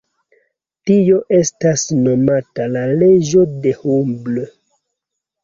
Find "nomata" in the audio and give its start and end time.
2.07-2.67